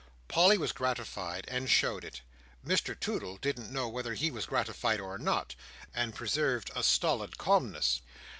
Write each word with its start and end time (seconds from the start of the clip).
Polly 0.27 0.57
was 0.57 0.71
gratified, 0.71 1.45
and 1.47 1.69
showed 1.69 2.03
it. 2.03 2.21
Mr 2.65 2.99
Toodle 2.99 3.37
didn't 3.37 3.71
know 3.71 3.87
whether 3.87 4.15
he 4.15 4.31
was 4.31 4.47
gratified 4.47 4.99
or 4.99 5.19
not, 5.19 5.53
and 5.93 6.15
preserved 6.15 6.71
a 6.73 6.81
stolid 6.81 7.37
calmness. 7.37 8.01